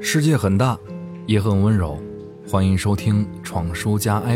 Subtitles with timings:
[0.00, 0.78] 世界很大，
[1.26, 1.98] 也很温柔。
[2.48, 4.34] 欢迎收听《闯书家 FM》，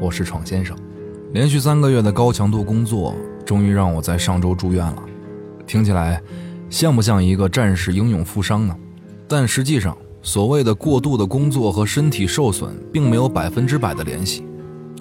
[0.00, 0.74] 我是闯先生。
[1.32, 3.14] 连续三个月的高强度工作，
[3.44, 5.02] 终于让我在上周住院了。
[5.66, 6.22] 听起来，
[6.70, 8.74] 像不像一个战士英勇负伤呢？
[9.28, 14.46] 但实际上，所谓的过度的工作和身体受损，并没有百分之百的联系。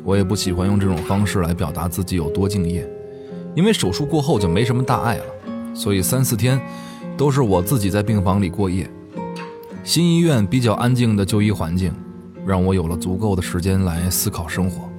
[0.03, 2.87] 我也不喜欢用这种方式来表达自己有多敬业，
[3.55, 5.25] 因为手术过后就没什么大碍了，
[5.73, 6.59] 所以三四天
[7.15, 8.89] 都是我自己在病房里过夜。
[9.83, 11.91] 新医院比较安静的就医环境，
[12.45, 14.89] 让我有了足够的时间来思考生活。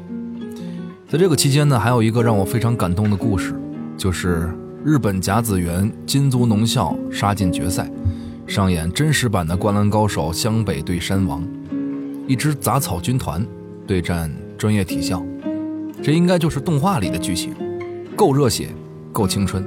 [1.08, 3.54] 在这个期间呢，还有一个让我非常感动的故事，
[3.96, 4.50] 就是
[4.84, 7.90] 日本甲子园金足农校杀进决赛，
[8.46, 11.46] 上演真实版的《灌篮高手》，湘北对山王，
[12.26, 13.46] 一支杂草军团
[13.86, 15.22] 对战专业体校，
[16.02, 17.52] 这应该就是动画里的剧情，
[18.16, 18.70] 够热血，
[19.12, 19.64] 够青春。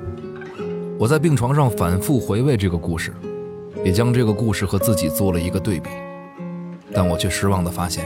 [0.97, 3.13] 我在病床上反复回味这个故事。
[3.83, 5.89] 也将这个故事和自己做了一个对比，
[6.93, 8.05] 但我却失望地发现，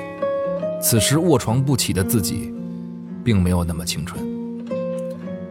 [0.82, 2.52] 此时卧床不起的自己，
[3.24, 4.20] 并没有那么青春。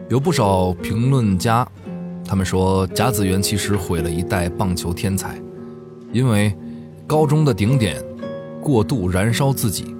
[0.09, 1.65] 有不少评论家，
[2.25, 5.39] 他们说贾子园其实毁了一代棒球天才，
[6.11, 6.53] 因为
[7.05, 8.03] 高中的顶点
[8.61, 9.95] 过度燃烧自己，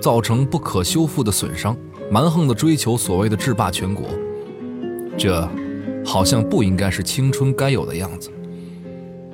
[0.00, 1.76] 造成不可修复的损伤，
[2.10, 4.06] 蛮横的追求所谓的制霸全国，
[5.18, 5.46] 这
[6.04, 8.30] 好像不应该是青春该有的样子。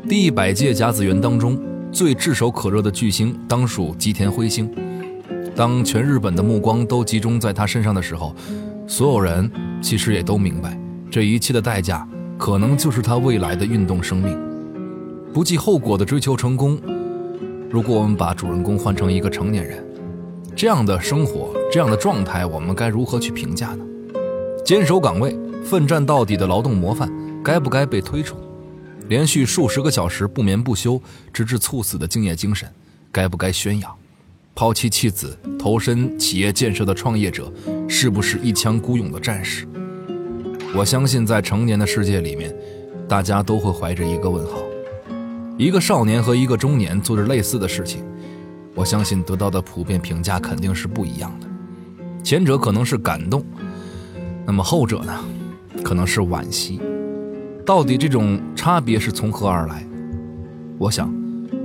[0.09, 1.57] 第一百届甲子园当中，
[1.93, 4.69] 最炙手可热的巨星当属吉田辉星。
[5.55, 8.35] 当全日本的目光都集中在他身上的时候，
[8.85, 9.49] 所有人
[9.81, 10.77] 其实也都明白，
[11.09, 14.37] 这一切的代价可能就是他未来的运动生命。
[15.33, 16.77] 不计后果的追求成功。
[17.71, 19.85] 如果我们把主人公换成一个成年人，
[20.57, 23.85] 这样的生活，这样的状态，我们该如何去评价呢？
[24.67, 27.09] 坚守岗位、奋战到底的劳动模范，
[27.43, 28.37] 该不该被推崇？
[29.09, 31.01] 连续数十个小时不眠不休，
[31.33, 32.69] 直至猝死的敬业精神，
[33.11, 33.95] 该不该宣扬？
[34.55, 37.51] 抛妻弃子投身企业建设的创业者，
[37.89, 39.67] 是不是一腔孤勇的战士？
[40.77, 42.55] 我相信，在成年的世界里面，
[43.09, 44.63] 大家都会怀着一个问号。
[45.59, 48.05] 一个少年和一个中年做着类似的事情，
[48.75, 51.47] 我相信得到的普遍评价肯定是不一样的。
[52.23, 53.45] 前者可能是感动，
[54.47, 55.25] 那么后者呢，
[55.83, 56.81] 可能是惋惜。
[57.65, 59.87] 到底这种差别是从何而来？
[60.79, 61.13] 我想，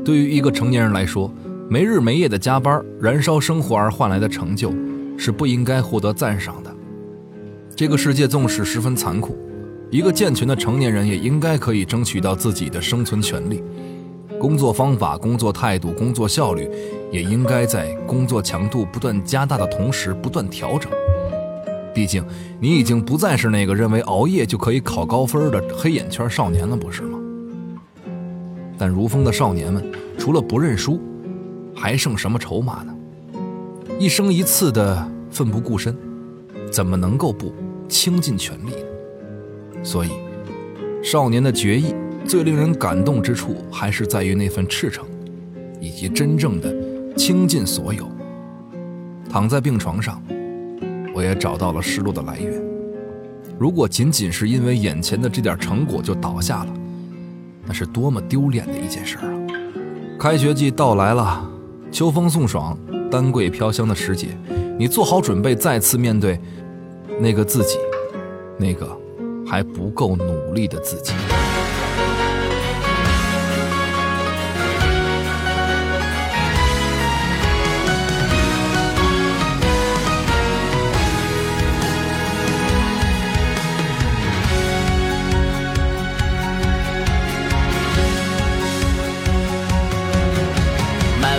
[0.05, 1.31] 对于一个成年人来说，
[1.69, 4.71] 没日没夜的加班、燃烧生活而换来的成就，
[5.17, 6.71] 是不应该获得赞赏的。
[7.75, 9.35] 这个世界纵使十分残酷，
[9.89, 13.63] 一个健全的成年人也应该可以争取到自己的生存权利。
[14.39, 16.69] 工作方法、工作态度、工作效率，
[17.11, 20.91] 也应该在工作强度不断加大的同时不断调整。
[21.97, 22.23] 毕竟，
[22.59, 27.17] 你已经不再是那个认为熬夜就可以考高分的黑眼圈少年了，不是吗？
[28.77, 29.83] 但如风的少年们，
[30.15, 31.01] 除了不认输，
[31.73, 32.93] 还剩什么筹码呢？
[33.97, 35.97] 一生一次的奋不顾身，
[36.71, 37.51] 怎么能够不
[37.89, 38.73] 倾尽全力？
[39.81, 40.11] 所以，
[41.01, 41.95] 少年的决意
[42.27, 45.03] 最令人感动之处，还是在于那份赤诚，
[45.81, 46.71] 以及真正的
[47.15, 48.07] 倾尽所有。
[49.31, 50.21] 躺在病床上。
[51.17, 52.53] 我也找到了失落的来源。
[53.57, 56.71] 如果仅仅是因为眼前的这点成果就倒下了，
[57.65, 59.23] 那是多么丢脸的一件事啊！
[60.19, 61.49] 开学季到来了，
[61.91, 62.77] 秋风送爽，
[63.09, 64.27] 丹桂飘香的时节，
[64.77, 66.39] 你做好准备，再次面对
[67.19, 67.77] 那个自己，
[68.59, 68.95] 那个
[69.49, 71.13] 还不够努力的自己。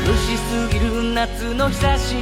[0.01, 2.15] 眩しすぎる夏の日差し